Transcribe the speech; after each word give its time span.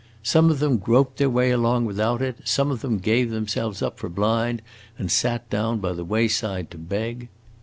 Some 0.23 0.49
of 0.49 0.57
them 0.57 0.79
groped 0.79 1.17
their 1.17 1.29
way 1.29 1.51
along 1.51 1.85
without 1.85 2.23
it, 2.23 2.37
some 2.43 2.71
of 2.71 2.81
them 2.81 2.97
gave 2.97 3.29
themselves 3.29 3.83
up 3.83 3.99
for 3.99 4.09
blind 4.09 4.63
and 4.97 5.11
sat 5.11 5.47
down 5.51 5.77
by 5.77 5.93
the 5.93 6.03
wayside 6.03 6.71
to 6.71 6.79
beg. 6.79 7.29